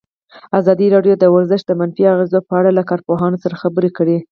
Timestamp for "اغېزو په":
2.13-2.53